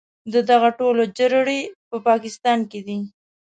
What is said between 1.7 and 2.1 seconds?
په